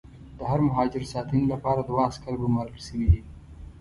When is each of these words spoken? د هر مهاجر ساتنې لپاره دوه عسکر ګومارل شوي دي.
د 0.37 0.39
هر 0.51 0.59
مهاجر 0.67 1.03
ساتنې 1.13 1.45
لپاره 1.53 1.81
دوه 1.83 2.01
عسکر 2.09 2.33
ګومارل 2.41 2.77
شوي 2.87 3.07
دي. 3.11 3.21